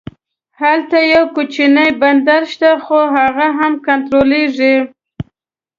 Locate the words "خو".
2.83-2.99